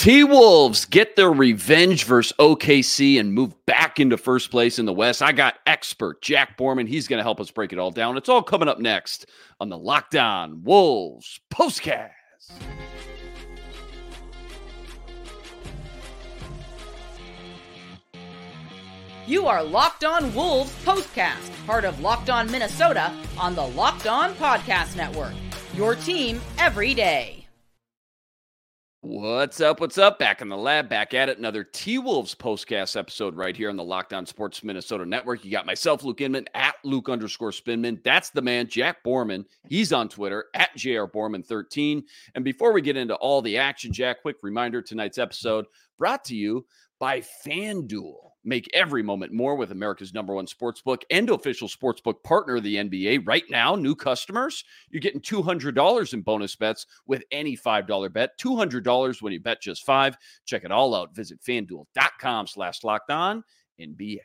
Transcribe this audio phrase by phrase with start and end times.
[0.00, 4.94] T Wolves get their revenge versus OKC and move back into first place in the
[4.94, 5.20] West.
[5.20, 6.88] I got expert Jack Borman.
[6.88, 8.16] He's going to help us break it all down.
[8.16, 9.26] It's all coming up next
[9.60, 12.12] on the Locked On Wolves postcast.
[19.26, 24.32] You are Locked On Wolves postcast, part of Locked On Minnesota on the Locked On
[24.36, 25.34] Podcast Network.
[25.74, 27.39] Your team every day.
[29.02, 29.80] What's up?
[29.80, 30.18] What's up?
[30.18, 31.38] Back in the lab, back at it.
[31.38, 35.42] Another T Wolves postcast episode right here on the Locked On Sports Minnesota Network.
[35.42, 38.04] You got myself, Luke Inman, at Luke underscore Spinman.
[38.04, 39.46] That's the man, Jack Borman.
[39.66, 42.02] He's on Twitter at JR Borman13.
[42.34, 45.64] And before we get into all the action, Jack, quick reminder tonight's episode
[45.96, 46.66] brought to you
[46.98, 48.29] by FanDuel.
[48.42, 52.76] Make every moment more with America's number one sportsbook and official sportsbook partner of the
[52.76, 53.26] NBA.
[53.26, 58.38] Right now, new customers, you're getting $200 in bonus bets with any $5 bet.
[58.38, 60.16] $200 when you bet just five.
[60.46, 61.14] Check it all out.
[61.14, 63.44] Visit fanduel.com slash locked on
[63.78, 64.18] NBA.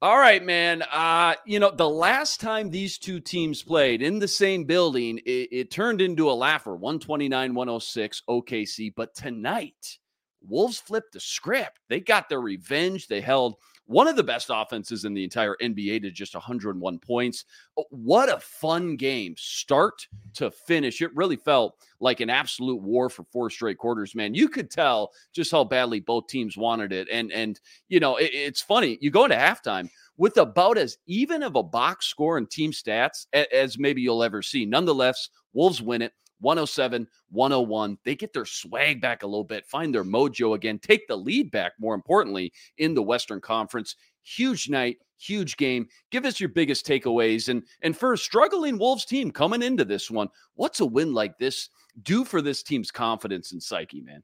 [0.00, 0.82] All right, man.
[0.92, 5.48] Uh, you know, the last time these two teams played in the same building, it,
[5.50, 8.92] it turned into a laugher 129 106 OKC.
[8.94, 9.98] But tonight,
[10.46, 11.80] Wolves flipped the script.
[11.88, 13.08] They got their revenge.
[13.08, 13.56] They held
[13.88, 17.46] one of the best offenses in the entire NBA to just 101 points.
[17.78, 21.00] Oh, what a fun game, start to finish.
[21.00, 24.34] It really felt like an absolute war for four straight quarters, man.
[24.34, 27.08] You could tell just how badly both teams wanted it.
[27.10, 28.98] And and you know, it, it's funny.
[29.00, 33.26] You go into halftime with about as even of a box score and team stats
[33.32, 34.66] as maybe you'll ever see.
[34.66, 36.12] Nonetheless, Wolves win it.
[36.40, 37.98] 107, 101.
[38.04, 41.50] They get their swag back a little bit, find their mojo again, take the lead
[41.50, 43.96] back, more importantly, in the Western Conference.
[44.22, 45.88] Huge night, huge game.
[46.10, 47.48] Give us your biggest takeaways.
[47.48, 51.38] And, and for a struggling Wolves team coming into this one, what's a win like
[51.38, 51.70] this
[52.02, 54.22] do for this team's confidence and psyche, man?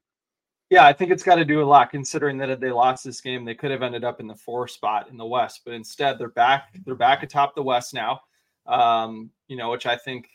[0.70, 3.20] Yeah, I think it's got to do a lot considering that if they lost this
[3.20, 5.60] game, they could have ended up in the four spot in the West.
[5.64, 6.74] But instead, they're back.
[6.84, 8.20] They're back atop the West now.
[8.66, 10.28] Um, you know, which I think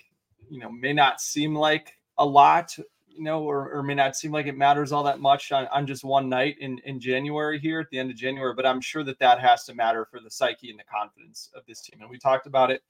[0.50, 2.76] you know may not seem like a lot
[3.08, 5.86] you know or, or may not seem like it matters all that much on, on
[5.86, 9.04] just one night in in january here at the end of january but i'm sure
[9.04, 12.00] that that has to matter for the psyche and the confidence of this team.
[12.02, 12.82] And we talked about it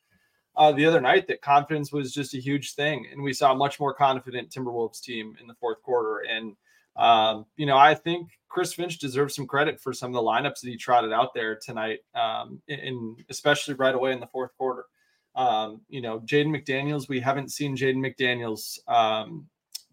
[0.56, 3.56] uh, the other night that confidence was just a huge thing and we saw a
[3.56, 6.24] much more confident timberwolves team in the fourth quarter.
[6.30, 6.56] And
[6.96, 10.62] um, you know i think chris finch deserves some credit for some of the lineups
[10.62, 14.86] that he trotted out there tonight um, in especially right away in the fourth quarter
[15.36, 19.48] um, you know, Jaden McDaniels, we haven't seen Jaden McDaniels um,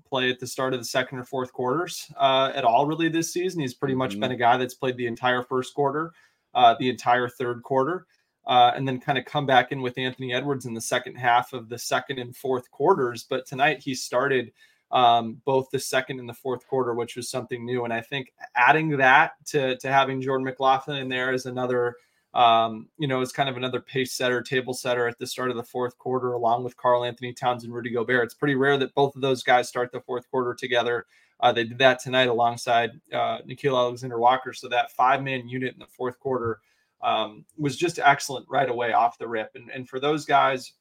[0.08, 3.32] play at the start of the second or fourth quarters uh, at all, really, this
[3.32, 3.60] season.
[3.60, 4.20] He's pretty much mm-hmm.
[4.20, 6.12] been a guy that's played the entire first quarter,
[6.54, 8.06] uh, the entire third quarter,
[8.46, 11.52] uh, and then kind of come back in with Anthony Edwards in the second half
[11.52, 13.24] of the second and fourth quarters.
[13.28, 14.52] But tonight he started
[14.90, 17.84] um, both the second and the fourth quarter, which was something new.
[17.84, 21.96] And I think adding that to, to having Jordan McLaughlin in there is another
[22.36, 25.56] um, you know, is kind of another pace setter, table setter at the start of
[25.56, 28.24] the fourth quarter, along with Karl-Anthony Towns and Rudy Gobert.
[28.24, 31.06] It's pretty rare that both of those guys start the fourth quarter together.
[31.40, 34.52] Uh, they did that tonight alongside uh, Nickeil Alexander Walker.
[34.52, 36.60] So that five man unit in the fourth quarter
[37.02, 39.52] um, was just excellent right away off the rip.
[39.54, 40.74] And, and for those guys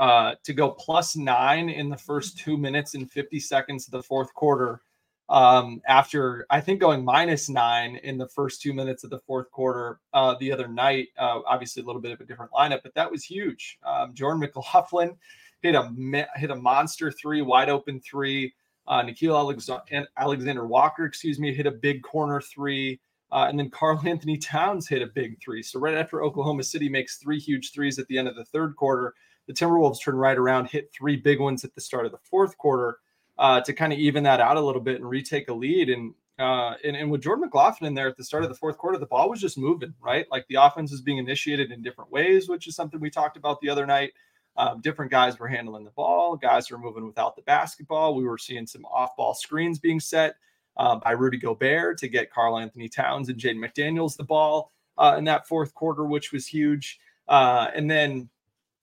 [0.00, 4.02] uh, to go plus nine in the first two minutes and 50 seconds of the
[4.02, 4.80] fourth quarter
[5.28, 9.50] um, after I think going minus nine in the first two minutes of the fourth
[9.50, 11.08] quarter uh, the other night.
[11.18, 13.78] Uh, obviously, a little bit of a different lineup, but that was huge.
[13.84, 15.16] Um, Jordan McLaughlin
[15.62, 18.52] hit a hit a monster three, wide open three.
[18.86, 23.00] Uh, Nickeil Alexander, Alexander Walker, excuse me, hit a big corner three.
[23.32, 25.62] Uh, and then Karl-Anthony Towns hit a big three.
[25.62, 28.76] So right after Oklahoma City makes three huge threes at the end of the third
[28.76, 29.14] quarter,
[29.46, 32.56] the Timberwolves turn right around, hit three big ones at the start of the fourth
[32.58, 32.98] quarter
[33.38, 35.90] uh, to kind of even that out a little bit and retake a lead.
[35.90, 38.76] And, uh, and and with Jordan McLaughlin in there at the start of the fourth
[38.78, 40.26] quarter, the ball was just moving, right?
[40.30, 43.60] Like the offense was being initiated in different ways, which is something we talked about
[43.60, 44.12] the other night.
[44.56, 48.14] Um, different guys were handling the ball, guys were moving without the basketball.
[48.14, 50.36] We were seeing some off-ball screens being set
[50.76, 55.24] uh, by Rudy Gobert to get Karl-Anthony Towns and Jaden McDaniels the ball uh, in
[55.24, 57.00] that fourth quarter, which was huge.
[57.26, 58.28] Uh, and then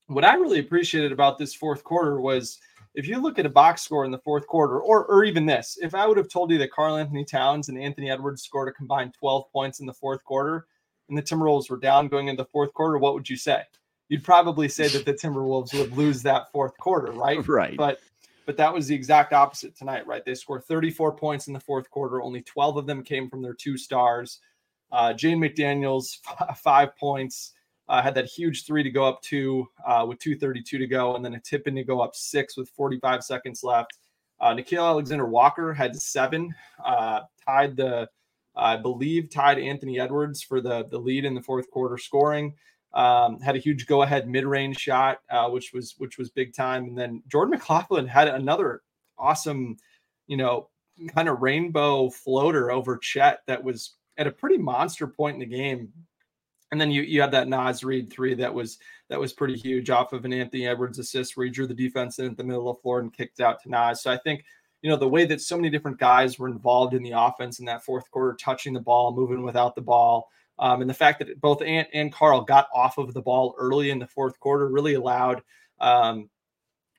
[0.08, 2.58] what I really appreciated about this fourth quarter was
[2.94, 5.78] if you look at a box score in the fourth quarter, or or even this,
[5.80, 9.14] if I would have told you that Karl-Anthony Towns and Anthony Edwards scored a combined
[9.18, 10.66] 12 points in the fourth quarter,
[11.08, 13.62] and the Timberwolves were down going into the fourth quarter, what would you say?
[14.08, 17.38] You'd probably say that the Timberwolves would lose that fourth quarter, right?
[17.48, 17.76] Right.
[17.76, 18.00] But
[18.44, 20.24] but that was the exact opposite tonight, right?
[20.24, 22.20] They scored 34 points in the fourth quarter.
[22.20, 24.40] Only 12 of them came from their two stars.
[24.90, 27.52] Uh, Jaden McDaniels, f- five points
[27.88, 31.24] uh, had that huge three to go up two uh, with 232 to go, and
[31.24, 33.98] then a tip in to go up six with 45 seconds left.
[34.40, 36.52] Uh, Nickeil Alexander Walker had seven,
[36.84, 38.08] uh, tied the,
[38.56, 42.54] I believe, tied Anthony Edwards for the, the lead in the fourth quarter scoring.
[42.92, 46.84] Um, had a huge go-ahead mid-range shot, uh, which was which was big time.
[46.84, 48.82] And then Jordan McLaughlin had another
[49.16, 49.76] awesome,
[50.26, 50.68] you know,
[51.14, 55.46] kind of rainbow floater over Chet that was at a pretty monster point in the
[55.46, 55.90] game.
[56.72, 58.78] And then you you had that Naz Reid three that was
[59.08, 62.18] that was pretty huge off of an Anthony Edwards assist where he drew the defense
[62.18, 64.02] in at the middle of the floor and kicked out to Naz.
[64.02, 64.44] So I think
[64.80, 67.66] you know the way that so many different guys were involved in the offense in
[67.66, 70.28] that fourth quarter, touching the ball, moving without the ball.
[70.58, 73.90] Um, and the fact that both Ant and Karl got off of the ball early
[73.90, 75.42] in the fourth quarter really allowed
[75.78, 76.30] um,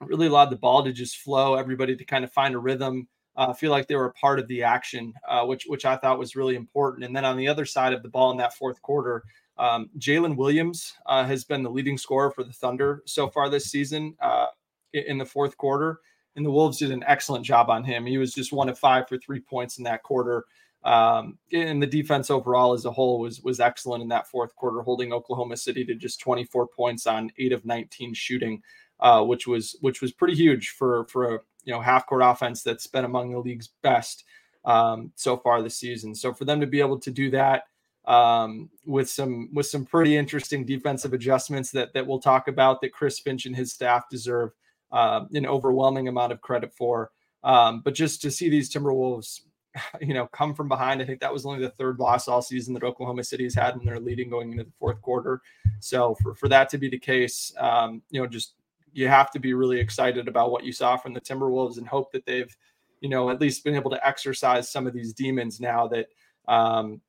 [0.02, 3.54] really allowed the ball to just flow, everybody to kind of find a rhythm, uh,
[3.54, 6.36] feel like they were a part of the action, uh, which which I thought was
[6.36, 7.06] really important.
[7.06, 9.24] And then on the other side of the ball in that fourth quarter,
[9.58, 13.66] um, Jalen Williams uh, has been the leading scorer for the Thunder so far this
[13.66, 14.48] season uh,
[14.94, 16.00] in the fourth quarter.
[16.36, 18.06] And the Wolves did an excellent job on him.
[18.06, 20.46] He was just one of five for three points in that quarter.
[20.84, 24.82] Um, and the defense overall as a whole was was excellent in that fourth quarter,
[24.82, 28.62] holding Oklahoma City to just 24 points on eight of 19 shooting,
[29.00, 32.64] uh, which was which was pretty huge for for a you know half court offense
[32.64, 34.26] that's been among the league's best
[34.66, 36.14] um, so far this season.
[36.16, 37.64] So for them to be able to do that
[38.06, 42.94] um, with some with some pretty interesting defensive adjustments that that we'll talk about that
[42.94, 44.52] Chris Finch and his staff deserve
[44.92, 47.12] uh, an overwhelming amount of credit for.
[47.44, 49.42] Um, but just to see these Timberwolves
[50.02, 51.02] you know, come from behind.
[51.02, 53.76] I think that was only the third loss all season that Oklahoma City has had
[53.76, 55.42] when they're leading going into the fourth quarter.
[55.80, 58.54] So for, for that to be the case, um, you know, just
[58.94, 62.12] you have to be really excited about what you saw from the Timberwolves and hope
[62.12, 62.56] that they've,
[63.02, 66.08] you know, at least been able to exercise some of these demons now that,
[66.48, 67.02] um,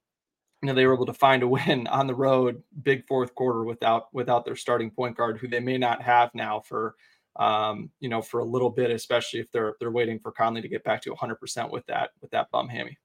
[0.64, 3.64] you know, they were able to find a win on the road, big fourth quarter
[3.64, 6.94] without without their starting point guard, who they may not have now for
[7.36, 10.68] um, you know, for a little bit, especially if they're they're waiting for Conley to
[10.68, 12.96] get back to 100% with that with that bum hammy.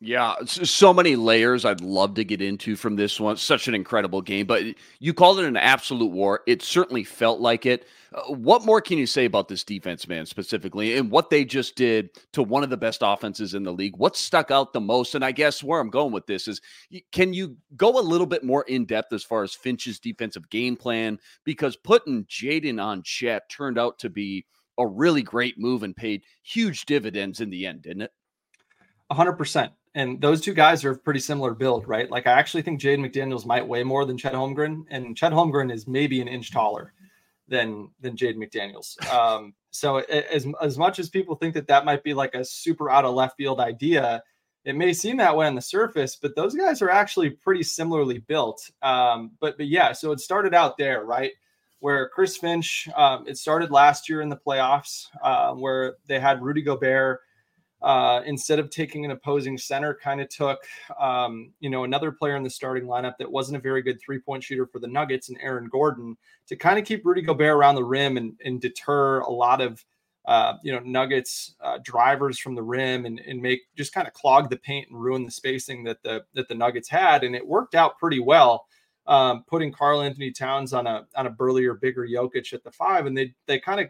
[0.00, 3.38] Yeah, so many layers I'd love to get into from this one.
[3.38, 4.62] Such an incredible game, but
[4.98, 6.42] you called it an absolute war.
[6.46, 7.86] It certainly felt like it.
[8.14, 11.76] Uh, what more can you say about this defense, man, specifically, and what they just
[11.76, 13.96] did to one of the best offenses in the league?
[13.96, 15.14] What stuck out the most?
[15.14, 16.60] And I guess where I'm going with this is
[17.10, 20.76] can you go a little bit more in depth as far as Finch's defensive game
[20.76, 21.18] plan?
[21.44, 24.44] Because putting Jaden on Chet turned out to be
[24.76, 28.10] a really great move and paid huge dividends in the end, didn't it?
[29.10, 32.10] 100% and those two guys are pretty similar build, right?
[32.10, 35.72] Like I actually think Jaden McDaniels might weigh more than Chet Holmgren, and Chet Holmgren
[35.72, 36.92] is maybe an inch taller
[37.48, 39.02] than than Jaden McDaniels.
[39.10, 42.90] Um, so as as much as people think that that might be like a super
[42.90, 44.22] out of left field idea,
[44.66, 48.18] it may seem that way on the surface, but those guys are actually pretty similarly
[48.18, 48.70] built.
[48.82, 51.32] Um, but but yeah, so it started out there, right?
[51.78, 56.42] Where Chris Finch, um, it started last year in the playoffs, uh, where they had
[56.42, 57.20] Rudy Gobert
[57.82, 60.58] uh, instead of taking an opposing center, kind of took
[60.98, 64.18] um, you know another player in the starting lineup that wasn't a very good three
[64.18, 66.16] point shooter for the Nuggets and Aaron Gordon
[66.48, 69.84] to kind of keep Rudy Gobert around the rim and, and deter a lot of
[70.24, 74.14] uh, you know Nuggets uh, drivers from the rim and, and make just kind of
[74.14, 77.46] clog the paint and ruin the spacing that the that the Nuggets had, and it
[77.46, 78.66] worked out pretty well.
[79.08, 83.16] Um, putting Karl-Anthony Towns on a on a burlier, bigger Jokic at the five, and
[83.16, 83.88] they they kind of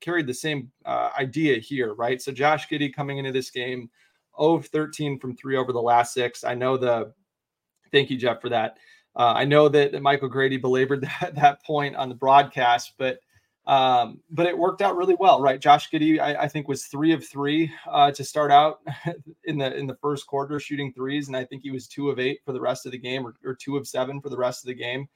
[0.00, 2.20] carried the same uh, idea here, right?
[2.20, 3.90] So Josh Giddey coming into this game,
[4.38, 6.44] 0 of 13 from three over the last six.
[6.44, 7.12] I know the,
[7.90, 8.78] thank you, Jeff, for that.
[9.14, 13.18] Uh, I know that, that Michael Grady belabored that, that point on the broadcast, but
[13.64, 15.60] um, but it worked out really well, right?
[15.60, 18.80] Josh Giddey, I, I think, was three of three uh, to start out
[19.44, 22.18] in the in the first quarter, shooting threes, and I think he was two of
[22.18, 24.64] eight for the rest of the game, or, or two of seven for the rest
[24.64, 25.06] of the game.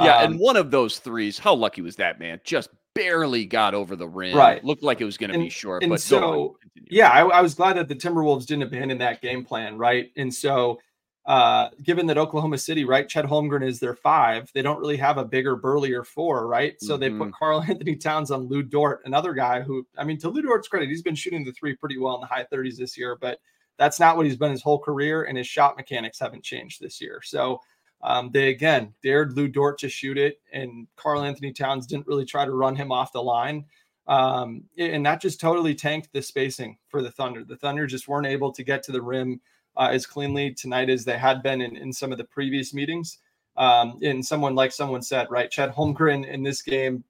[0.00, 2.40] Yeah, um, and one of those threes, how lucky was that man?
[2.42, 4.36] Just barely got over the rim.
[4.36, 4.62] Right.
[4.64, 5.82] Looked like it was going to be short.
[5.82, 6.58] And but so,
[6.90, 9.78] yeah, I, I, was glad that the Timberwolves didn't abandon that game plan.
[9.78, 10.10] Right.
[10.16, 10.80] And so,
[11.24, 15.18] uh, given that Oklahoma City, right, Chet Holmgren is their five, they don't really have
[15.18, 16.74] a bigger, burlier four, right?
[16.80, 17.00] So mm-hmm.
[17.00, 17.30] they put mm-hmm.
[17.38, 21.02] Karl-Anthony Towns on Lu Dort, another guy who, I mean, to Lu Dort's credit, he's
[21.02, 23.38] been shooting the three pretty well in the high 30s this year, but
[23.78, 27.00] that's not what he's been his whole career, and his shot mechanics haven't changed this
[27.00, 27.20] year.
[27.22, 27.60] So
[28.02, 32.44] um, they again dared Lu Dort to shoot it, and Karl-Anthony Towns didn't really try
[32.44, 33.64] to run him off the line.
[34.08, 37.44] Um, and that just totally tanked the spacing for the Thunder.
[37.44, 39.40] The Thunder just weren't able to get to the rim
[39.76, 43.18] uh, as cleanly tonight as they had been in, in some of the previous meetings.
[43.56, 47.04] Um, and someone like someone said, right, Chet Holmgren in this game,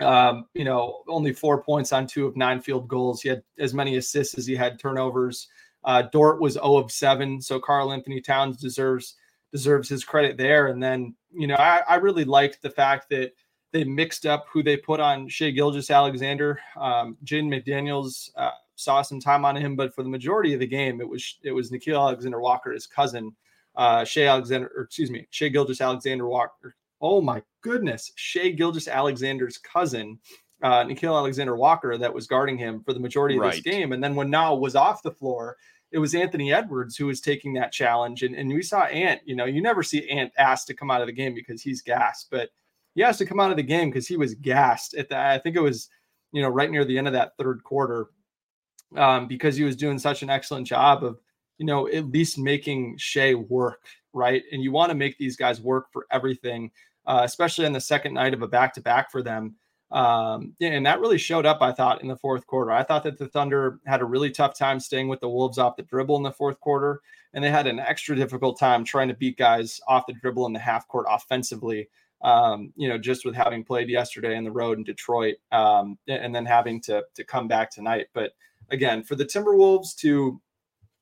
[0.00, 3.22] um, you know, only four points on two of nine field goals.
[3.22, 5.48] He had as many assists as he had turnovers.
[5.84, 7.40] Uh, Dort was 0 of 7.
[7.42, 9.16] So Karl-Anthony Towns deserves
[9.56, 10.66] deserves his credit there.
[10.68, 13.32] And then, you know, I, I really liked the fact that
[13.72, 16.60] they mixed up who they put on Shai Gilgeous Alexander.
[16.76, 20.66] Um, Jaden McDaniels, uh, saw some time on him, but for the majority of the
[20.66, 23.34] game, it was it was Nickeil Alexander Walker, his cousin,
[23.74, 26.76] uh, Shai Alexander, or excuse me, Shai Gilgeous Alexander Walker.
[27.00, 30.18] Oh my goodness, Shai Gilgeous Alexander's cousin,
[30.62, 33.52] uh, Nickeil Alexander Walker, that was guarding him for the majority of right.
[33.52, 33.92] this game.
[33.92, 35.56] And then when Nowell was off the floor,
[35.92, 38.22] it was Anthony Edwards who was taking that challenge.
[38.22, 41.00] And, and we saw Ant, you know, you never see Ant asked to come out
[41.00, 42.50] of the game because he's gassed, but
[42.94, 45.26] he has to come out of the game because he was gassed at that.
[45.30, 45.88] I think it was,
[46.32, 48.08] you know, right near the end of that third quarter
[48.96, 51.20] um, because he was doing such an excellent job of,
[51.58, 54.42] you know, at least making Shai work, right?
[54.52, 56.70] And you want to make these guys work for everything,
[57.06, 59.54] uh, especially on the second night of a back to back for them.
[59.92, 62.72] Um, and that really showed up, I thought, in the fourth quarter.
[62.72, 65.76] I thought that the Thunder had a really tough time staying with the Wolves off
[65.76, 67.00] the dribble in the fourth quarter,
[67.34, 70.52] and they had an extra difficult time trying to beat guys off the dribble in
[70.52, 71.88] the half court offensively
[72.22, 76.34] um, you know, just with having played yesterday in the road in Detroit um, and
[76.34, 78.06] then having to, to come back tonight.
[78.14, 78.32] But
[78.70, 80.40] again, for the Timberwolves to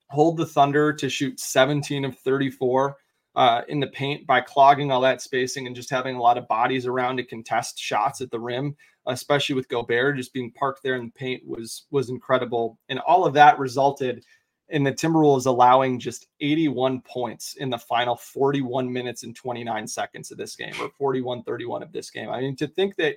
[0.09, 2.97] hold the Thunder to shoot 17 of 34
[3.35, 6.49] uh, in the paint by clogging all that spacing and just having a lot of
[6.49, 8.77] bodies around to contest shots at the rim,
[9.07, 12.79] especially with Gobert just being parked there in the paint was was incredible.
[12.89, 14.25] And all of that resulted
[14.69, 20.31] in the Timberwolves allowing just 81 points in the final 41 minutes and 29 seconds
[20.31, 22.31] of this game, or 41 31 of this game.
[22.31, 23.17] I mean, to think that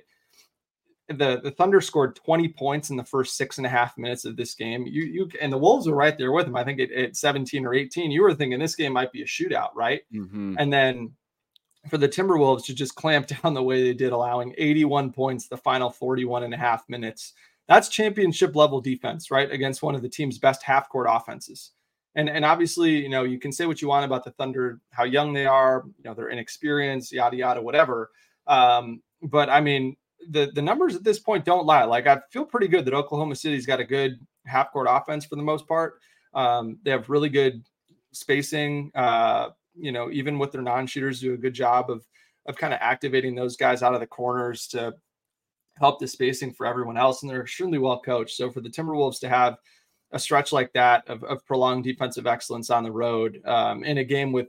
[1.08, 4.36] the, the Thunder scored 20 points in the first six and a half minutes of
[4.36, 6.56] this game, you you and the Wolves are right there with them.
[6.56, 9.26] I think at, at 17 or 18, you were thinking this game might be a
[9.26, 10.02] shootout, right?
[10.12, 10.56] Mm-hmm.
[10.58, 11.12] And then
[11.88, 15.56] for the Timberwolves to just clamp down the way they did, allowing 81 points the
[15.56, 17.32] final 41 and a half minutes
[17.68, 19.50] that's championship level defense, right?
[19.52, 21.72] Against one of the team's best half court offenses.
[22.14, 25.04] And, and obviously, you know, you can say what you want about the Thunder, how
[25.04, 28.10] young they are, you know, they're inexperienced, yada, yada, whatever.
[28.46, 29.96] Um, but I mean,
[30.30, 31.84] the, the numbers at this point don't lie.
[31.84, 35.36] Like, I feel pretty good that Oklahoma City's got a good half court offense for
[35.36, 36.00] the most part.
[36.34, 37.64] Um, they have really good
[38.12, 38.90] spacing.
[38.94, 42.04] Uh, you know, even with their non shooters, do a good job of,
[42.46, 44.94] of kind of activating those guys out of the corners to
[45.78, 48.36] help the spacing for everyone else, and they're extremely well coached.
[48.36, 49.56] So for the Timberwolves to have
[50.12, 54.04] a stretch like that of, of prolonged defensive excellence on the road um, in a
[54.04, 54.48] game with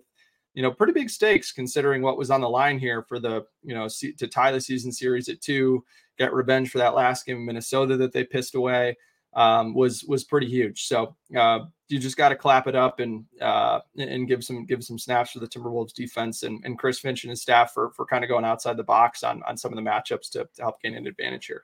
[0.59, 3.73] you know pretty big stakes considering what was on the line here for the you
[3.73, 3.87] know
[4.17, 5.81] to tie the season series at two
[6.17, 8.93] get revenge for that last game in minnesota that they pissed away
[9.33, 10.87] um, was was pretty huge.
[10.87, 14.83] So uh, you just got to clap it up and uh, and give some give
[14.83, 18.05] some snaps for the Timberwolves defense and, and Chris Finch and his staff for for
[18.05, 20.81] kind of going outside the box on on some of the matchups to, to help
[20.81, 21.63] gain an advantage here.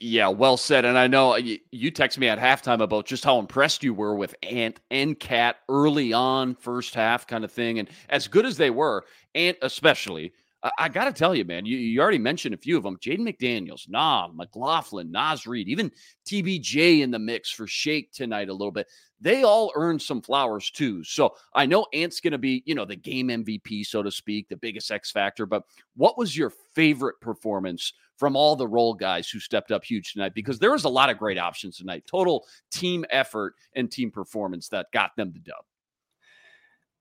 [0.00, 0.84] Yeah, well said.
[0.84, 3.94] And I know uh, you, you texted me at halftime about just how impressed you
[3.94, 7.78] were with Ant and KAT early on, first half kind of thing.
[7.78, 10.32] And as good as they were, Ant especially,
[10.62, 12.96] I, I got to tell you, man, you, you already mentioned a few of them.
[12.98, 15.92] Jaden McDaniels, Nah, McLaughlin, Naz Reid, even
[16.26, 18.88] TBJ in the mix for Shake tonight a little bit.
[19.20, 21.02] They all earned some flowers too.
[21.02, 24.48] So I know Ant's going to be, you know, the game MVP, so to speak,
[24.48, 25.44] the biggest X factor.
[25.44, 25.64] But
[25.96, 30.34] what was your favorite performance from all the role guys who stepped up huge tonight?
[30.34, 32.04] Because there was a lot of great options tonight.
[32.06, 35.64] Total team effort and team performance that got them the dub.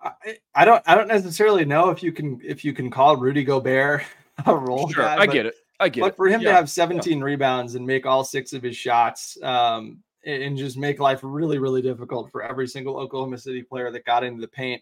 [0.02, 3.44] I, I don't I don't necessarily know if you can if you can call Rudy
[3.44, 4.04] Gobert
[4.46, 5.18] a role sure, guy.
[5.18, 5.56] I get it.
[5.80, 6.02] I get it.
[6.02, 6.16] but it.
[6.16, 6.50] for him yeah.
[6.50, 7.24] to have 17 yeah.
[7.24, 11.82] rebounds and make all six of his shots, um, and just make life really, really
[11.82, 14.82] difficult for every single Oklahoma City player that got into the paint,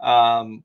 [0.00, 0.62] um,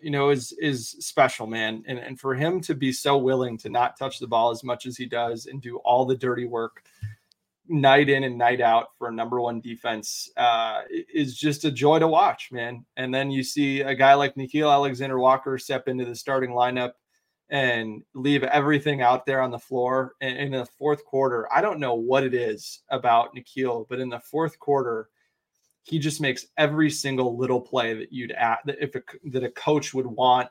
[0.00, 1.82] you know, is is special, man.
[1.86, 4.86] And and for him to be so willing to not touch the ball as much
[4.86, 6.84] as he does and do all the dirty work
[7.68, 11.98] night in and night out for a number one defense uh, is just a joy
[11.98, 12.84] to watch, man.
[12.96, 16.92] And then you see a guy like Nickeil Alexander Walker step into the starting lineup
[17.52, 20.14] and leave everything out there on the floor.
[20.22, 24.08] And in the fourth quarter, I don't know what it is about Nickeil, but in
[24.08, 25.10] the fourth quarter,
[25.82, 29.50] he just makes every single little play that you'd add that if a, that a
[29.50, 30.48] coach would want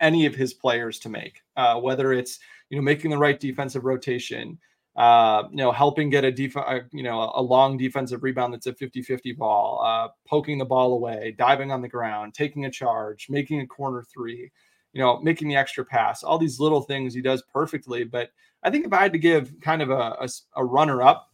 [0.00, 2.38] any of his players to make, uh, whether it's
[2.70, 4.58] you know making the right defensive rotation,
[4.94, 8.66] uh, you know, helping get a def- uh, you know, a long defensive rebound that's
[8.66, 13.26] a 50-50 ball, uh, poking the ball away, diving on the ground, taking a charge,
[13.28, 14.52] making a corner three,
[14.92, 18.04] you know, making the extra pass, all these little things he does perfectly.
[18.04, 18.30] But
[18.62, 21.30] I think if I had to give kind of a, a, a runner up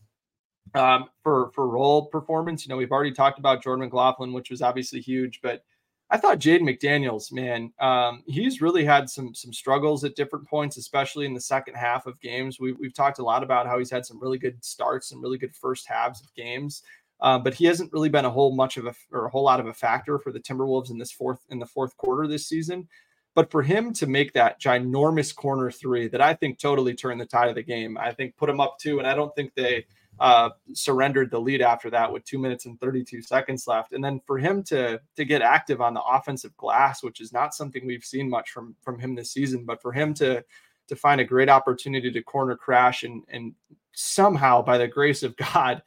[0.74, 4.62] um, for for role performance, you know, we've already talked about Jordan McLaughlin, which was
[4.62, 5.64] obviously huge, but
[6.10, 10.76] I thought Jaden McDaniels, man, um, he's really had some some struggles at different points,
[10.76, 12.60] especially in the second half of games.
[12.60, 15.38] We've, we've talked a lot about how he's had some really good starts and really
[15.38, 16.82] good first halves of games,
[17.20, 19.60] uh, but he hasn't really been a whole much of a or a whole lot
[19.60, 22.86] of a factor for the Timberwolves in this fourth in the fourth quarter this season.
[23.34, 27.26] But for him to make that ginormous corner three that I think totally turned the
[27.26, 29.86] tide of the game, I think put him up two, and I don't think they
[30.20, 33.92] uh, surrendered the lead after that with two minutes and 32 seconds left.
[33.92, 37.54] And then for him to to get active on the offensive glass, which is not
[37.54, 40.44] something we've seen much from from him this season, but for him to
[40.86, 43.54] to find a great opportunity to corner crash and and
[43.92, 45.82] somehow by the grace of God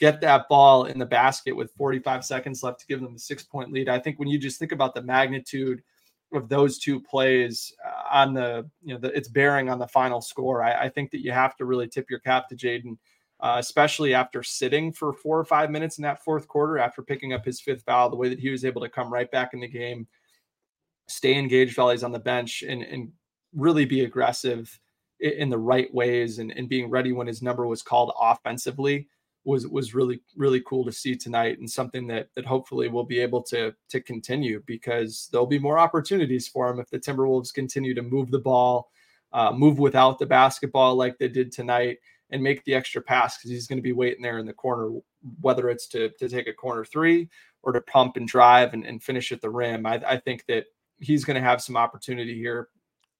[0.00, 3.42] get that ball in the basket with 45 seconds left to give them the six
[3.42, 3.88] point lead.
[3.88, 5.82] I think when you just think about the magnitude
[6.32, 10.20] of those two plays uh, on the you know the, it's bearing on the final
[10.20, 12.96] score, I, I think that you have to really tip your cap to Jaden
[13.40, 17.32] uh, especially after sitting for four or five minutes in that fourth quarter after picking
[17.32, 19.60] up his fifth foul, the way that he was able to come right back in
[19.60, 20.06] the game,
[21.06, 23.12] stay engaged while he's on the bench, and, and
[23.54, 24.78] really be aggressive
[25.20, 29.08] in, in the right ways and, and being ready when his number was called offensively
[29.44, 33.20] was was really really cool to see tonight and something that that hopefully we'll be
[33.20, 37.94] able to to continue because there'll be more opportunities for him if the Timberwolves continue
[37.94, 38.90] to move the ball,
[39.32, 41.98] uh, move without the basketball like they did tonight
[42.30, 44.90] and make the extra pass because he's going to be waiting there in the corner,
[45.40, 47.28] whether it's to, to take a corner three
[47.62, 49.86] or to pump and drive and, and finish at the rim.
[49.86, 50.66] I, I think that
[51.00, 52.68] he's going to have some opportunity here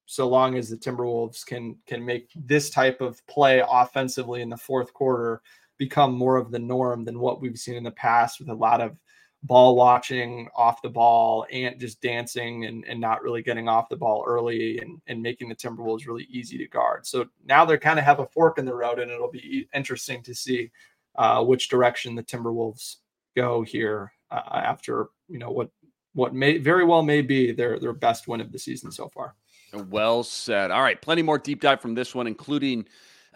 [0.06, 4.56] so long as the Timberwolves can can make this type of play offensively in the
[4.56, 5.42] fourth quarter
[5.78, 8.80] become more of the norm than what we've seen in the past with a lot
[8.80, 8.96] of
[9.44, 13.96] ball watching off the ball and just dancing and, and not really getting off the
[13.96, 17.06] ball early and, and making the Timberwolves really easy to guard.
[17.06, 20.22] So now they kind of have a fork in the road, and it'll be interesting
[20.24, 20.70] to see
[21.16, 22.96] uh, which direction the Timberwolves
[23.36, 25.70] go here uh, after you know what
[26.14, 29.34] what may very well may be their their best win of the season so far.
[29.72, 30.70] Well said.
[30.70, 32.86] All right, plenty more deep dive from this one, including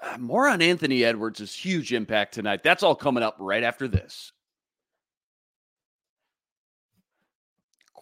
[0.00, 2.62] uh, more on Anthony Edwards' huge impact tonight.
[2.62, 4.32] That's all coming up right after this.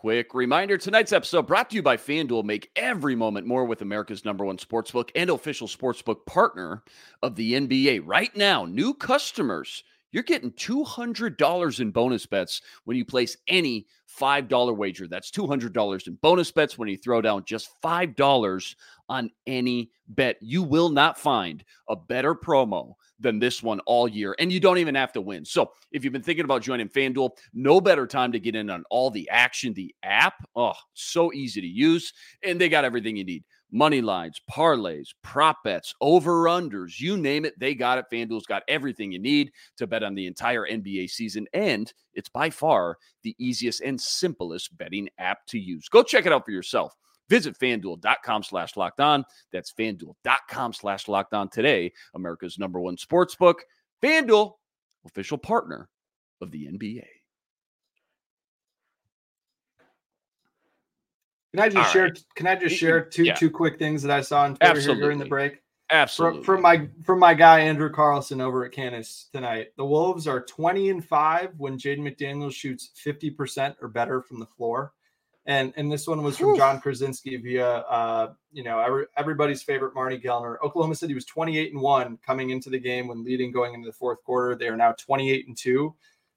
[0.00, 2.42] Quick reminder tonight's episode brought to you by FanDuel.
[2.42, 6.82] Make every moment more with America's number one sportsbook and official sportsbook partner
[7.22, 8.00] of the NBA.
[8.06, 13.86] Right now, new customers, you're getting $200 in bonus bets when you place any
[14.18, 15.06] $5 wager.
[15.06, 18.74] That's $200 in bonus bets when you throw down just $5
[19.08, 20.36] on any bet.
[20.40, 24.78] You will not find a better promo than this one all year, and you don't
[24.78, 25.44] even have to win.
[25.44, 28.82] So, if you've been thinking about joining FanDuel, no better time to get in on
[28.90, 29.74] all the action.
[29.74, 34.40] The app, oh, so easy to use, and they got everything you need money lines,
[34.50, 38.06] parlays, prop bets, over unders, you name it, they got it.
[38.12, 42.50] FanDuel's got everything you need to bet on the entire NBA season, and it's by
[42.50, 45.88] far the easiest and simplest betting app to use.
[45.88, 46.94] Go check it out for yourself.
[47.28, 49.24] Visit fanduel.com slash locked on.
[49.52, 51.92] That's fanduel.com slash locked on today.
[52.14, 53.62] America's number one sports book.
[54.02, 54.54] FanDuel,
[55.06, 55.88] official partner
[56.40, 57.19] of the NBA.
[61.52, 62.04] Can I just All share?
[62.04, 62.24] Right.
[62.34, 63.34] Can I just share two yeah.
[63.34, 65.02] two quick things that I saw on Twitter Absolutely.
[65.02, 65.62] during the break?
[65.90, 66.44] Absolutely.
[66.44, 69.68] From, from, my from my guy Andrew Carlson over at Canis tonight.
[69.76, 74.46] The Wolves are 20 and 5 when Jaden McDaniels shoots 50% or better from the
[74.46, 74.92] floor
[75.46, 79.94] and and this one was from Jon Krawczynski via uh, you know every, everybody's favorite
[79.94, 80.56] Marney Gellner.
[80.62, 83.92] Oklahoma City was 28 and one coming into the game when leading going into the
[83.92, 84.54] fourth quarter.
[84.54, 85.94] They are now 28 and two.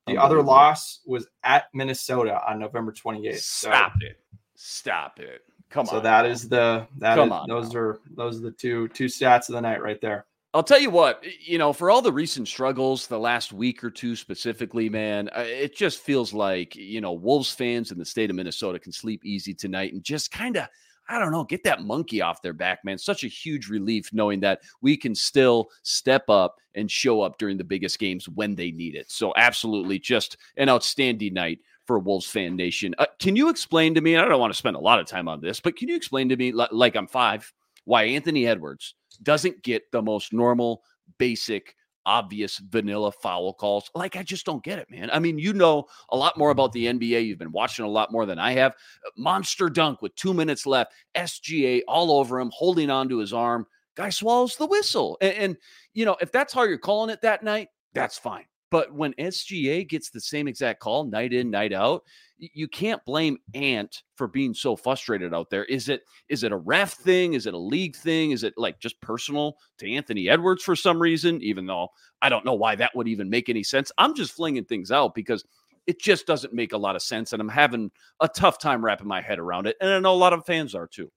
[0.07, 3.37] The other loss was at Minnesota on November 28th.
[3.37, 4.19] Stop so, it!
[4.55, 5.41] Stop it!
[5.69, 5.99] Come so on.
[5.99, 7.79] So that is the that Come is, on those now.
[7.79, 10.25] are those are the two two stats of the night right there.
[10.55, 13.89] I'll tell you what, you know, for all the recent struggles, the last week or
[13.89, 18.35] two specifically, man, it just feels like, you know, Wolves fans in the state of
[18.35, 20.67] Minnesota can sleep easy tonight and just kind of,
[21.09, 22.99] I don't know, get that monkey off their back, man.
[22.99, 27.57] Such a huge relief knowing that we can still step up and show up during
[27.57, 29.09] the biggest games when they need it.
[29.09, 32.95] So, absolutely, just an outstanding night for Wolves fan nation.
[32.97, 34.15] Uh, can you explain to me?
[34.15, 36.29] I don't want to spend a lot of time on this, but can you explain
[36.29, 37.51] to me, like I'm five,
[37.85, 40.83] why Anthony Edwards doesn't get the most normal,
[41.17, 43.89] basic, obvious vanilla foul calls.
[43.95, 45.09] Like, I just don't get it, man.
[45.11, 47.25] I mean, you know a lot more about the NBA.
[47.25, 48.73] You've been watching a lot more than I have.
[49.17, 53.65] Monster dunk with two minutes left, SGA all over him, holding onto his arm.
[53.95, 55.17] Guy swallows the whistle.
[55.21, 55.57] And, and,
[55.93, 58.45] you know, if that's how you're calling it that night, that's fine.
[58.73, 62.01] But when SGA gets the same exact call night in, night out,
[62.39, 65.63] you can't blame Ant for being so frustrated out there.
[65.65, 67.35] Is it is it a ref thing?
[67.35, 68.31] Is it a league thing?
[68.31, 71.39] Is it like just personal to Anthony Edwards for some reason?
[71.43, 71.89] Even though
[72.23, 73.91] I don't know why that would even make any sense.
[73.99, 75.45] I'm just flinging things out because
[75.85, 79.07] it just doesn't make a lot of sense, and I'm having a tough time wrapping
[79.07, 79.77] my head around it.
[79.81, 81.11] And I know a lot of fans are too.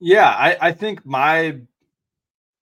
[0.00, 1.60] Yeah, I, I think my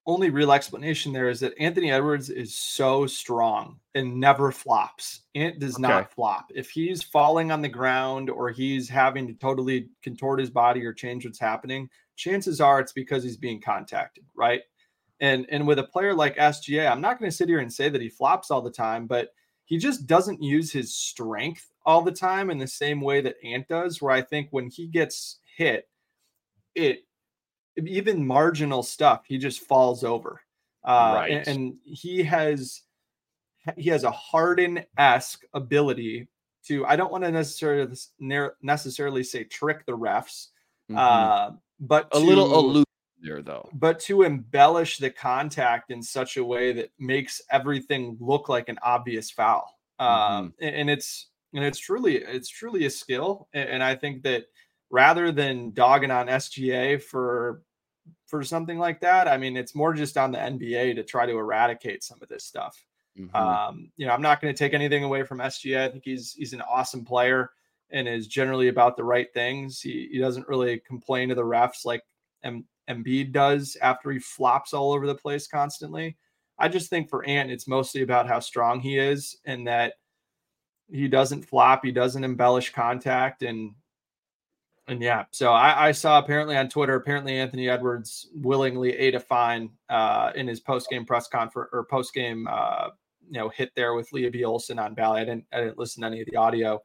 [0.06, 5.20] only real explanation there is that Anthony Edwards is so strong and never flops.
[5.34, 5.82] It does okay.
[5.82, 6.50] not flop.
[6.54, 10.92] If he's falling on the ground or he's having to totally contort his body or
[10.92, 14.62] change what's happening, chances are it's because he's being contacted, right?
[15.20, 17.88] And and with a player like SGA, I'm not going to sit here and say
[17.88, 19.28] that he flops all the time, but
[19.66, 23.68] he just doesn't use his strength all the time in the same way that Ant
[23.68, 25.88] does, where I think when he gets hit,
[26.74, 27.04] it
[27.76, 30.40] even marginal stuff, he just falls over.
[30.84, 31.30] Uh, right.
[31.30, 32.82] and, and he has
[33.76, 36.28] he has a Harden esque ability
[36.66, 36.84] to.
[36.86, 37.96] I don't want to necessarily
[38.60, 40.48] necessarily say trick the refs,
[40.90, 40.98] mm-hmm.
[40.98, 42.84] uh, but a to, little aloof
[43.20, 43.68] there though.
[43.72, 48.78] But to embellish the contact in such a way that makes everything look like an
[48.82, 49.78] obvious foul.
[50.00, 50.34] Mm-hmm.
[50.34, 53.48] Um, and, and it's and it's truly it's truly a skill.
[53.54, 54.46] And, and I think that
[54.92, 57.62] rather than dogging on SGA for
[58.26, 61.32] for something like that, I mean, it's more just on the NBA to try to
[61.32, 62.82] eradicate some of this stuff.
[63.18, 63.34] Mm-hmm.
[63.36, 65.82] Um, you know, I'm not going to take anything away from SGA.
[65.82, 67.50] I think he's he's an awesome player
[67.90, 69.80] and is generally about the right things.
[69.80, 72.02] He he doesn't really complain to the refs like
[72.44, 76.16] M- Embiid does after he flops all over the place constantly.
[76.58, 79.94] I just think for Ant, it's mostly about how strong he is and that
[80.90, 83.74] he doesn't flop, he doesn't embellish contact, and
[84.88, 85.24] and yeah.
[85.30, 90.32] So I, I saw apparently on Twitter, apparently Anthony Edwards willingly ate a fine uh,
[90.34, 92.88] in his post game press conference or post game uh,
[93.30, 94.44] you know hit there with Lea B.
[94.44, 95.20] Olson on Bally.
[95.20, 96.76] I didn't I didn't listen to any of the audio,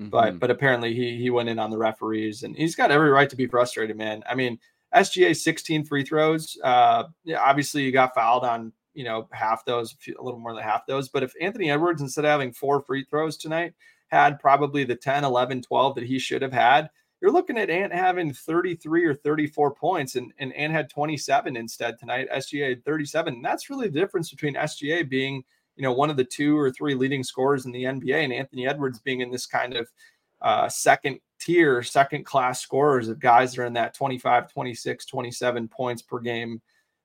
[0.00, 0.10] mm-hmm.
[0.10, 3.30] but but apparently he he went in on the referees and he's got every right
[3.30, 4.22] to be frustrated, man.
[4.28, 4.58] I mean,
[4.94, 6.58] SGA 16 free throws.
[6.62, 10.62] Uh, yeah, obviously you got fouled on you know half those, a little more than
[10.62, 11.08] half those.
[11.08, 13.72] But if Anthony Edwards instead of having four free throws tonight
[14.08, 16.90] had probably the 10, 11, 12 that he should have had.
[17.20, 21.98] You're looking at Ant having 33 or 34 points, and, and Ant had 27 instead
[21.98, 22.28] tonight.
[22.32, 23.34] SGA had 37.
[23.34, 25.42] And that's really the difference between SGA being
[25.76, 28.66] you know, one of the two or three leading scorers in the NBA, and Anthony
[28.66, 29.88] Edwards being in this kind of
[30.40, 35.68] uh, second tier, second class scorers of guys that are in that 25, 26, 27
[35.68, 36.60] points per game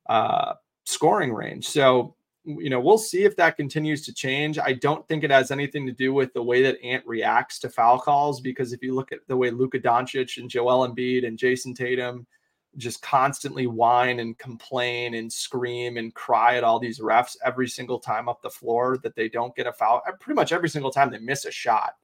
[0.08, 0.54] uh,
[0.86, 1.68] scoring range.
[1.68, 4.58] So, you know, we'll see if that continues to change.
[4.58, 7.70] I don't think it has anything to do with the way that Ant reacts to
[7.70, 11.38] foul calls, because if you look at the way Luka Doncic and Joel Embiid and
[11.38, 12.26] Jayson Tatum
[12.78, 18.00] just constantly whine and complain and scream and cry at all these refs every single
[18.00, 20.02] time up the floor that they don't get a foul.
[20.08, 21.96] Uh, pretty much every single time they miss a shot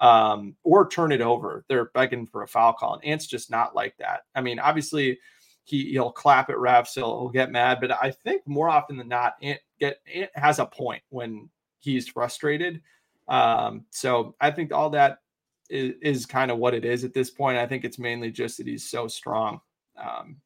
[0.00, 2.94] um, or turn it over, they're begging for a foul call.
[2.94, 4.22] And Ant's just not like that.
[4.34, 5.18] I mean, obviously,
[5.64, 9.08] he he'll clap at refs, he'll, he'll get mad, but I think more often than
[9.08, 10.00] not, Ant get
[10.34, 12.82] has a point when he's frustrated.
[13.28, 15.18] Um, so I think all that
[15.68, 17.58] is, is kind of what it is at this point.
[17.58, 19.60] I think it's mainly just that he's so strong
[19.96, 20.36] um,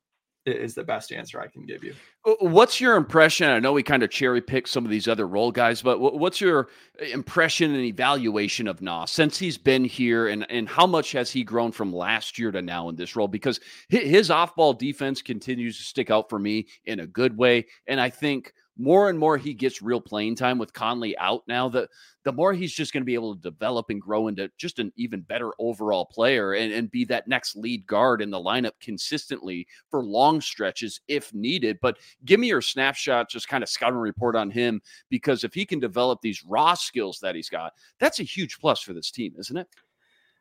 [0.44, 1.94] is the best answer I can give you.
[2.40, 3.48] What's your impression?
[3.48, 6.40] I know we kind of cherry pick some of these other role guys, but what's
[6.40, 6.68] your
[7.00, 11.30] uh, impression and evaluation of Nas since he's been here, and and how much has
[11.30, 13.28] he grown from last year to now in this role?
[13.28, 17.66] Because his off ball defense continues to stick out for me in a good way,
[17.86, 21.68] and I think more and more he gets real playing time with Conley out now,
[21.68, 21.88] the
[22.24, 24.92] the more he's just going to be able to develop and grow into just an
[24.96, 29.66] even better overall player and, and be that next lead guard in the lineup consistently
[29.88, 31.78] for long stretches if needed.
[31.80, 35.64] But give me your snapshot, just kind of scouting report on him, because if he
[35.64, 39.34] can develop these raw skills that he's got, that's a huge plus for this team,
[39.38, 39.68] isn't it?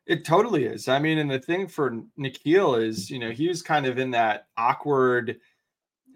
[0.06, 0.88] It totally is.
[0.88, 4.10] I mean, and the thing for Nickeil is, you know, he was kind of in
[4.10, 5.38] that awkward–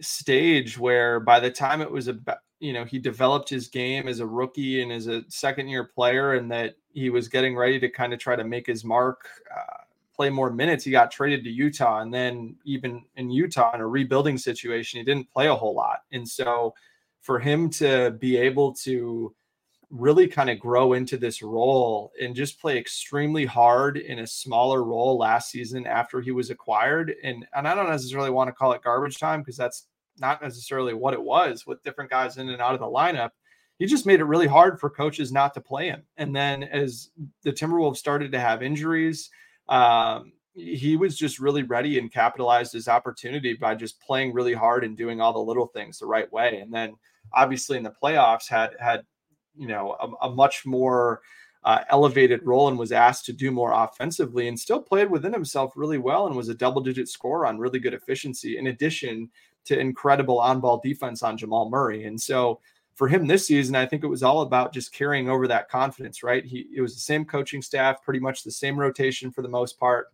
[0.00, 4.20] stage where by the time it was about you know he developed his game as
[4.20, 7.88] a rookie and as a second year player and that he was getting ready to
[7.88, 9.82] kind of try to make his mark uh,
[10.14, 13.86] play more minutes he got traded to utah and then even in utah in a
[13.86, 15.98] rebuilding situation he didn't play a whole lot.
[16.12, 16.74] And so
[17.20, 19.34] for him to be able to
[19.90, 24.82] really kind of grow into this role and just play extremely hard in a smaller
[24.82, 27.14] role last season after he was acquired.
[27.22, 29.86] And and I don't necessarily want to call it garbage time because that's
[30.18, 33.30] not necessarily what it was with different guys in and out of the lineup.
[33.78, 36.02] He just made it really hard for coaches not to play him.
[36.16, 37.10] And then as
[37.42, 39.30] the Timberwolves started to have injuries,
[39.68, 44.84] um, he was just really ready and capitalized his opportunity by just playing really hard
[44.84, 46.60] and doing all the little things the right way.
[46.60, 46.94] And then
[47.34, 49.02] obviously in the playoffs had had
[49.56, 51.20] you know a, a much more
[51.64, 55.72] uh, elevated role and was asked to do more offensively and still played within himself
[55.74, 59.28] really well and was a double digit scorer on really good efficiency in addition
[59.64, 62.04] to incredible on ball defense on Jamal Murray.
[62.04, 62.60] And so
[62.94, 66.22] for him this season, I think it was all about just carrying over that confidence,
[66.22, 66.44] right?
[66.44, 69.78] He it was the same coaching staff, pretty much the same rotation for the most
[69.78, 70.12] part.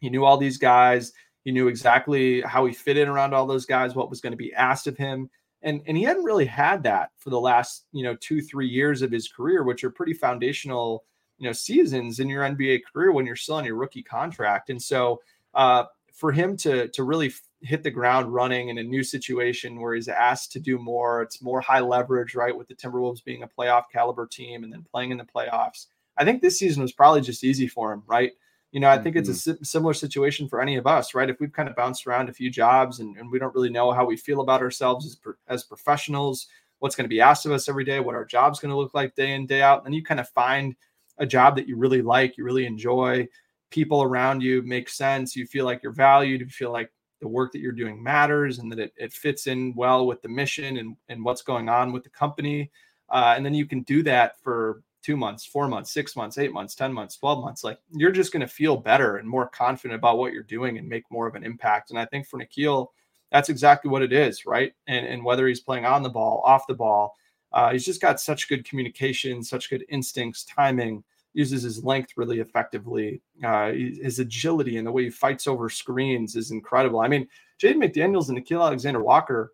[0.00, 1.12] He knew all these guys.
[1.44, 4.38] He knew exactly how he fit in around all those guys, what was going to
[4.38, 5.28] be asked of him
[5.62, 9.02] and and he hadn't really had that for the last you know two three years
[9.02, 11.04] of his career which are pretty foundational
[11.38, 14.80] you know seasons in your nba career when you're still on your rookie contract and
[14.82, 15.20] so
[15.54, 19.94] uh, for him to to really hit the ground running in a new situation where
[19.94, 21.22] he's asked to do more.
[21.22, 22.56] It's more high leverage, right?
[22.56, 25.86] With the Timberwolves being a playoff caliber team and then playing in the playoffs.
[26.16, 28.32] I think this season was probably just easy for him, right?
[28.72, 29.30] You know, I think mm-hmm.
[29.30, 29.62] it's a mm-hmm.
[29.62, 31.30] similar situation for any of us, right?
[31.30, 33.92] If we've kind of bounced around a few jobs and, and we don't really know
[33.92, 37.68] how we feel about ourselves as, as professionals, what's going to be asked of us
[37.68, 40.02] every day, what our job's going to look like day in, day out, then you
[40.02, 40.74] kind of find
[41.18, 43.28] a job that you really like, you really enjoy,
[43.70, 47.52] people around you make sense, you feel like you're valued, you feel like the work
[47.52, 50.96] that you're doing matters and that it, it fits in well with the mission and,
[51.08, 52.70] and what's going on with the company.
[53.10, 56.52] Uh, and then you can do that for two months, four months, six months, eight
[56.52, 59.98] months, 10 months, 12 months, like you're just going to feel better and more confident
[59.98, 61.90] about what you're doing and make more of an impact.
[61.90, 62.88] And I think for Nickeil,
[63.30, 64.72] that's exactly what it is, right?
[64.86, 67.16] And, and whether he's playing on the ball, off the ball,
[67.52, 71.02] uh, he's just got such good communication, such good instincts, timing,
[71.34, 73.22] uses his length really effectively.
[73.44, 77.00] Uh, his agility and the way he fights over screens is incredible.
[77.00, 77.26] I mean,
[77.60, 79.52] Jaden McDaniels and Nickeil Alexander Walker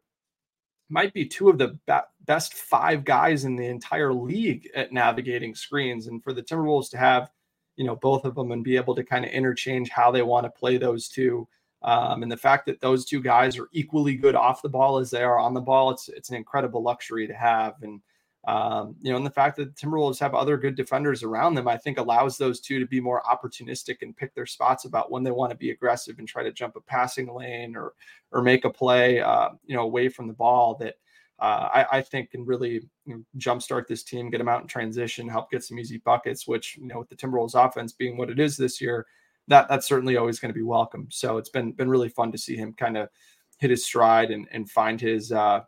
[0.89, 5.55] might be two of the be- best five guys in the entire league at navigating
[5.55, 6.07] screens.
[6.07, 7.31] And for the Timberwolves to have,
[7.77, 10.45] you know, both of them and be able to kind of interchange how they want
[10.45, 11.47] to play those two.
[11.83, 15.11] Um, and the fact that those two guys are equally good off the ball as
[15.11, 17.75] they are on the ball, it's it's an incredible luxury to have.
[17.83, 18.01] And
[18.49, 21.69] um, you know, and the fact that the Timberwolves have other good defenders around them,
[21.69, 25.23] I think allows those two to be more opportunistic and pick their spots about when
[25.23, 27.93] they want to be aggressive and try to jump a passing lane or
[28.33, 30.95] or make a play, uh, you know, away from the ball that
[31.41, 34.67] uh, I, I, think can really you know, jumpstart this team, get them out in
[34.67, 36.49] transition, help get some easy buckets.
[36.49, 39.05] Which you know, with the Timberwolves offense being what it is this year,
[39.49, 41.07] that that's certainly always going to be welcome.
[41.11, 43.11] So it's been been really fun to see him kind of
[43.59, 45.61] hit his stride and and find his uh,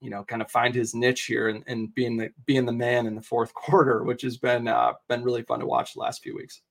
[0.00, 3.06] you know, kind of find his niche here and, and being the being the man
[3.06, 6.22] in the fourth quarter, which has been uh, been really fun to watch the last
[6.22, 6.62] few weeks.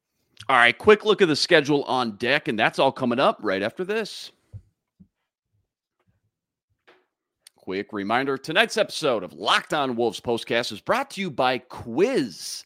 [0.48, 3.62] All right, quick look at the schedule on deck, and that's all coming up right
[3.62, 4.32] after this.
[7.56, 12.64] Quick reminder tonight's episode of Locked On Wolves Postcast is brought to you by Quiiiz.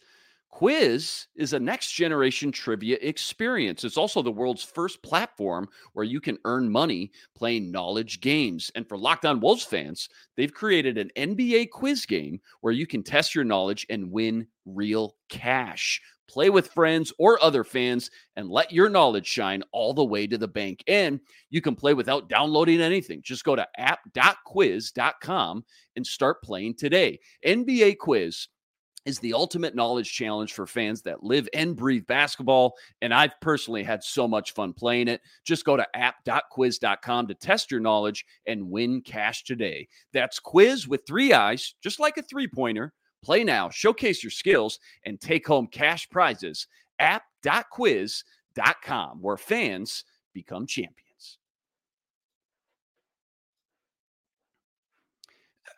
[0.54, 3.84] Quiiiz is a next generation trivia experience.
[3.84, 8.70] It's also the world's first platform where you can earn money playing knowledge games.
[8.76, 13.02] And for Locked On Wolves fans, they've created an NBA quiz game where you can
[13.02, 16.00] test your knowledge and win real cash.
[16.30, 20.38] Play with friends or other fans and let your knowledge shine all the way to
[20.38, 20.84] the bank.
[20.88, 23.22] And you can play without downloading anything.
[23.24, 27.20] Just go to app.quiiiz.com and start playing today.
[27.46, 28.50] NBA Quiz
[29.06, 32.76] is the ultimate knowledge challenge for fans that live and breathe basketball.
[33.02, 35.22] And I've personally had so much fun playing it.
[35.44, 39.88] Just go to app.quiiiz.com to test your knowledge and win cash today.
[40.14, 42.94] That's quiz with three eyes, just like a three pointer.
[43.24, 46.68] Play now, showcase your skills, and take home cash prizes.
[47.00, 51.03] App.quiiiz.com, where fans become champions.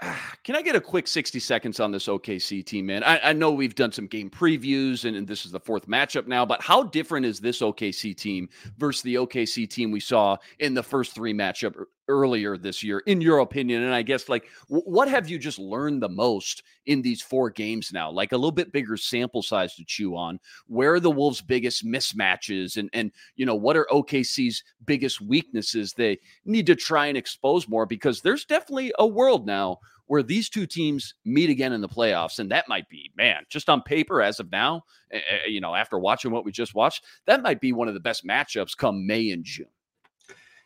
[0.44, 3.04] Can I get a quick 60 seconds on this OKC team, man?
[3.04, 6.28] I, I know we've done some game previews and, and, this is the fourth matchup
[6.28, 10.74] now, but how different is this OKC team versus the OKC team we saw in
[10.74, 13.84] the first three matchup earlier this year, in your opinion?
[13.84, 17.92] And I guess, like, what have you just learned the most in these four games
[17.94, 18.12] now?
[18.12, 20.40] Like a little bit bigger sample size to chew on.
[20.68, 22.78] Where are the Wolves' biggest mismatches?
[22.78, 27.68] And, and you know, what are OKC's biggest weaknesses they need to try and expose
[27.68, 27.86] more?
[27.86, 32.40] Because there's definitely a world now where these two teams meet again in the playoffs.
[32.40, 35.74] And that might be, man, just on paper as of now, eh, eh, you know,
[35.74, 39.08] after watching what we just watched, that might be one of the best matchups come
[39.08, 39.68] May and June.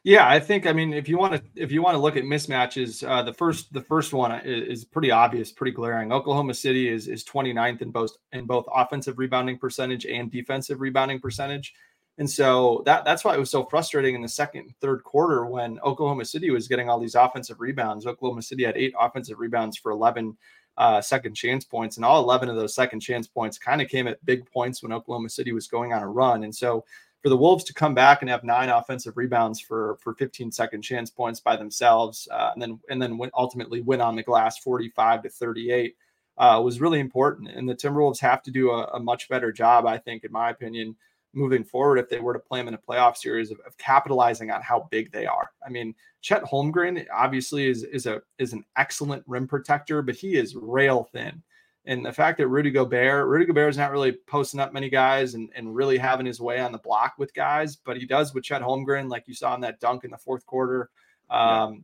[0.09, 2.23] Yeah, I think I mean if you want to if you want to look at
[2.23, 6.11] mismatches, uh, the first the first one is, is, pretty obvious, pretty glaring.
[6.11, 11.19] Oklahoma City is is 29th in both in both offensive rebounding percentage and defensive rebounding
[11.19, 11.75] percentage.
[12.17, 15.79] And so that that's why it was so frustrating in the second third quarter when
[15.81, 18.07] Oklahoma City was getting all these offensive rebounds.
[18.07, 20.35] Oklahoma City had eight offensive rebounds for 11
[20.77, 24.07] uh, second chance points, and all 11 of those second chance points kind of came
[24.07, 26.45] at big points when Oklahoma City was going on a run.
[26.45, 26.83] And so
[27.21, 30.81] for the Wolves to come back and have nine offensive rebounds for for 15 second
[30.81, 35.23] chance points by themselves, uh, and then and then ultimately win on the glass 45
[35.23, 35.95] to 38
[36.39, 37.49] uh, was really important.
[37.49, 40.49] And the Timberwolves have to do a, a much better job, I think, in my
[40.49, 40.95] opinion,
[41.33, 44.49] moving forward if they were to play them in a playoff series of, of, capitalizing
[44.49, 45.51] on how big they are.
[45.63, 50.37] I mean, Chet Holmgren obviously is is a is an excellent rim protector, but he
[50.37, 51.43] is rail thin.
[51.89, 55.33] And the fact that Rudy Gobert, Rudy Gobert is not really posting up many guys
[55.33, 58.43] and, and really having his way on the block with guys, but he does with
[58.43, 60.91] Chet Holmgren, like you saw in that dunk in the fourth quarter.
[61.31, 61.79] Um, yeah.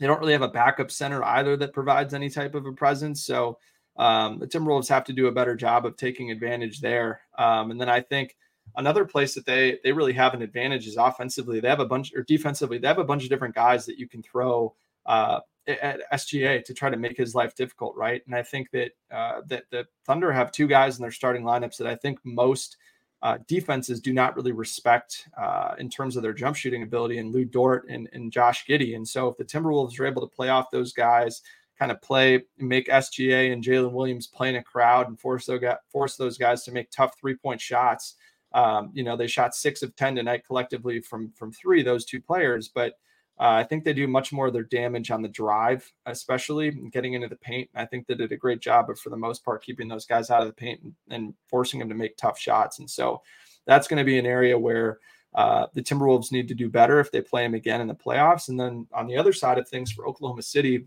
[0.00, 3.22] They don't really have a backup center either that provides any type of a presence.
[3.22, 3.58] So
[3.98, 7.20] um, the Timberwolves have to do a better job of taking advantage there.
[7.36, 8.34] Um, and then I think
[8.76, 11.60] another place that they they really have an advantage is offensively.
[11.60, 12.78] They have a bunch or defensively.
[12.78, 16.74] They have a bunch of different guys that you can throw uh, at SGA to
[16.74, 18.22] try to make his life difficult, right?
[18.26, 21.76] And I think that uh, that the Thunder have two guys in their starting lineups
[21.76, 22.76] that I think most
[23.20, 27.34] uh, defenses do not really respect uh, in terms of their jump shooting ability, and
[27.34, 28.96] Lu Dort and, and Josh Giddey.
[28.96, 31.42] And so if the Timberwolves are able to play off those guys,
[31.78, 35.60] kind of play, make SGA and Jalen Williams play in a crowd and force those
[35.90, 38.14] force those guys to make tough three point shots.
[38.52, 41.82] Um, you know, they shot six of ten tonight collectively from from three.
[41.82, 42.94] Those two players, but
[43.40, 47.14] uh, I think they do much more of their damage on the drive, especially getting
[47.14, 47.70] into the paint.
[47.74, 50.30] I think they did a great job of, for the most part, keeping those guys
[50.30, 52.80] out of the paint and, and forcing them to make tough shots.
[52.80, 53.22] And so
[53.66, 54.98] that's going to be an area where
[55.34, 58.48] uh, the Timberwolves need to do better if they play them again in the playoffs.
[58.48, 60.86] And then on the other side of things for Oklahoma City,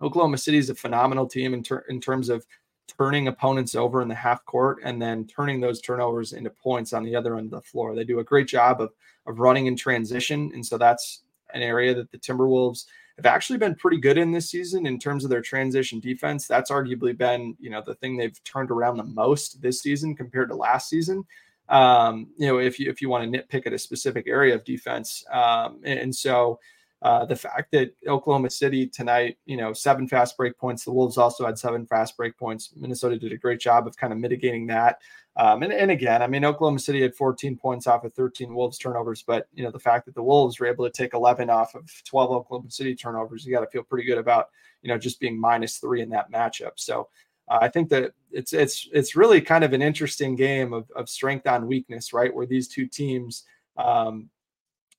[0.00, 2.46] Oklahoma City is a phenomenal team in, ter- in terms of
[2.96, 7.02] turning opponents over in the half court and then turning those turnovers into points on
[7.02, 7.94] the other end of the floor.
[7.94, 8.92] They do a great job of
[9.26, 12.84] of running in transition, and so that's an area that the Timberwolves
[13.16, 16.46] have actually been pretty good in this season in terms of their transition defense.
[16.46, 20.50] That's arguably been, you know, the thing they've turned around the most this season compared
[20.50, 21.24] to last season.
[21.68, 24.64] Um, you know, if you if you want to nitpick at a specific area of
[24.64, 26.60] defense, um, and, so
[27.02, 30.84] uh, the fact that Oklahoma City tonight, you know, seven fast break points.
[30.84, 32.72] The Wolves also had seven fast break points.
[32.76, 34.98] Minnesota did a great job of kind of mitigating that.
[35.36, 38.78] Um, and, and again, I mean, Oklahoma City had 14 points off of 13 Wolves
[38.78, 41.74] turnovers, but you know, the fact that the Wolves were able to take 11 off
[41.74, 44.48] of 12 Oklahoma City turnovers, you got to feel pretty good about
[44.82, 46.72] you know just being minus three in that matchup.
[46.76, 47.08] So
[47.48, 51.08] uh, I think that it's it's it's really kind of an interesting game of, of
[51.08, 52.34] strength on weakness, right?
[52.34, 53.44] Where these two teams,
[53.76, 54.30] um,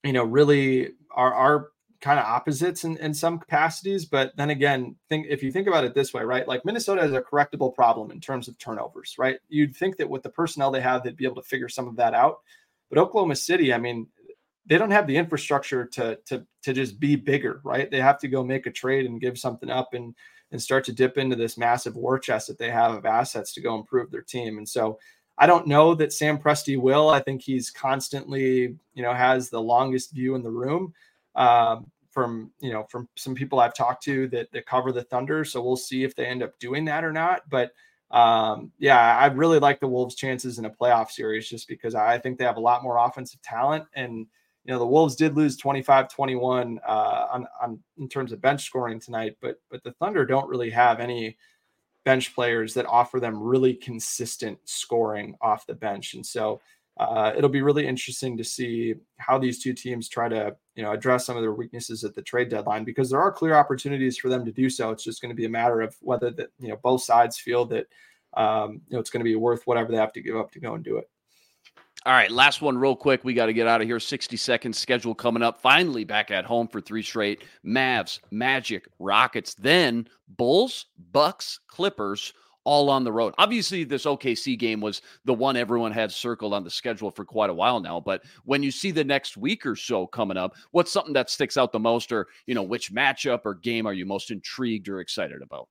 [0.04, 1.70] you know, really are are
[2.02, 4.06] kind of opposites in, in some capacities.
[4.06, 6.48] But then again, think if you think about it this way, right?
[6.48, 9.38] Like Minnesota has a correctable problem in terms of turnovers, right?
[9.50, 11.96] You'd think that with the personnel they have, they'd be able to figure some of
[11.96, 12.40] that out.
[12.90, 14.08] But Oklahoma City, I mean,
[14.66, 17.90] they don't have the infrastructure to to to just be bigger, right?
[17.90, 20.14] They have to go make a trade and give something up and
[20.52, 23.62] and start to dip into this massive war chest that they have of assets to
[23.62, 24.58] go improve their team.
[24.58, 24.98] And so
[25.38, 27.10] I don't know that Sam Presti will.
[27.10, 30.94] I think he's constantly, you know, has the longest view in the room
[31.38, 35.46] um, from you know from some people I've talked to that that cover the Thunder.
[35.46, 37.50] So we'll see if they end up doing that or not.
[37.50, 37.72] But
[38.12, 42.18] um, yeah, I really like the Wolves' chances in a playoff series just because I
[42.18, 43.86] think they have a lot more offensive talent.
[43.94, 44.26] And
[44.66, 49.00] you know the Wolves did lose 25-21 uh, on, on in terms of bench scoring
[49.00, 51.38] tonight, but but the Thunder don't really have any
[52.04, 56.14] bench players that offer them really consistent scoring off the bench.
[56.14, 56.62] And so
[56.98, 60.92] uh, it'll be really interesting to see how these two teams try to you know
[60.92, 64.30] address some of their weaknesses at the trade deadline because there are clear opportunities for
[64.30, 64.92] them to do so.
[64.92, 67.66] It's just going to be a matter of whether that you know both sides feel
[67.66, 67.88] that
[68.36, 70.60] um, you know it's going to be worth whatever they have to give up to
[70.60, 71.10] go and do it.
[72.06, 73.26] All right, last one, real quick.
[73.26, 74.00] We got to get out of here.
[74.00, 75.60] 60 seconds schedule coming up.
[75.60, 82.34] Finally, back at home for three straight Mavs, Magic, Rockets, then Bulls, Bucks, Clippers
[82.68, 83.34] all on the road.
[83.38, 87.50] Obviously, this OKC game was the one everyone had circled on the schedule for quite
[87.50, 87.98] a while now.
[87.98, 91.56] But when you see the next week or so coming up, what's something that sticks
[91.56, 95.00] out the most, or you know, which matchup or game are you most intrigued or
[95.00, 95.70] excited about?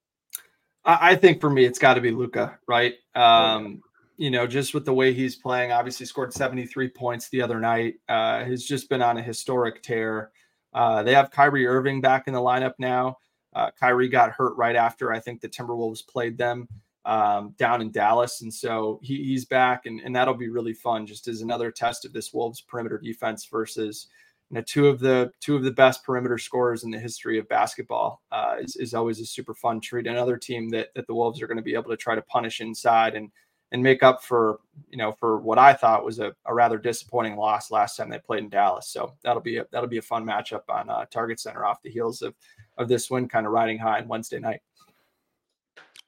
[0.85, 2.95] I think for me, it's got to be Luka, right?
[3.13, 3.81] Um,
[4.15, 7.95] you know, just with the way he's playing, obviously scored 73 points the other night.
[8.09, 10.31] Uh, has just been on a historic tear.
[10.73, 13.17] Uh, they have Kyrie Irving back in the lineup now.
[13.53, 16.67] Uh, Kyrie got hurt right after I think the Timberwolves played them
[17.07, 18.41] um, down in Dallas.
[18.41, 22.03] And so he, he's back, and, and that'll be really fun, just as another test
[22.03, 24.07] of this Wolves perimeter defense versus
[24.49, 27.47] you know two of the two of the best perimeter scorers in the history of
[27.47, 30.05] basketball uh, is, is always a super fun treat.
[30.05, 32.59] Another team that that the Wolves are going to be able to try to punish
[32.59, 33.31] inside and
[33.71, 37.37] and make up for you know for what I thought was a, a rather disappointing
[37.37, 38.89] loss last time they played in Dallas.
[38.89, 41.89] So that'll be a that'll be a fun matchup on uh, Target Center off the
[41.89, 42.35] heels of
[42.77, 44.59] of this win, kind of riding high on Wednesday night.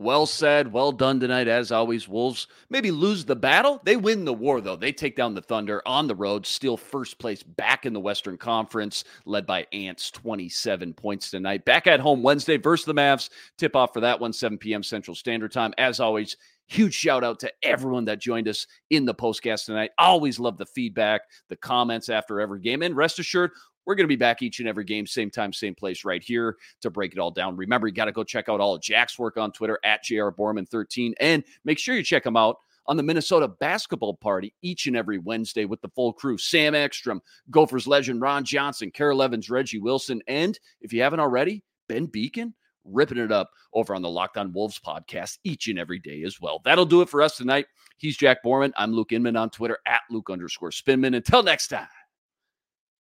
[0.01, 0.71] Well said.
[0.71, 2.07] Well done tonight, as always.
[2.07, 3.81] Wolves maybe lose the battle.
[3.83, 4.77] They win the war, though.
[4.77, 8.37] They take down the Thunder on the road, steal first place back in the Western
[8.37, 11.65] Conference, led by Ants 27 points tonight.
[11.65, 13.29] Back at home Wednesday versus the Mavs.
[13.57, 14.83] Tip off for that one, 7 p.m.
[14.83, 15.73] Central Standard Time.
[15.77, 16.37] As always,
[16.67, 19.91] huge shout out to everyone that joined us in the postcast tonight.
[19.97, 22.83] Always love the feedback, the comments after every game.
[22.83, 23.51] And rest assured,
[23.89, 26.57] we're going to be back each and every game, same time, same place, right here
[26.79, 27.55] to break it all down.
[27.55, 31.13] Remember, you got to go check out all of Jack's work on Twitter at JRBorman13
[31.19, 35.17] and make sure you check him out on the Minnesota basketball party each and every
[35.17, 37.19] Wednesday with the full crew Sam Ekstrom,
[37.49, 42.53] Gophers legend Ron Johnson, Carol Evans, Reggie Wilson, and if you haven't already, Ben Beckman
[42.85, 46.39] ripping it up over on the Locked On Wolves podcast each and every day as
[46.39, 46.61] well.
[46.63, 47.65] That'll do it for us tonight.
[47.97, 48.71] He's Jack Borman.
[48.77, 51.15] I'm Luke Inman on Twitter at Luke underscore Spinman.
[51.15, 51.87] Until next time,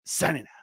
[0.05, 0.60] signing out.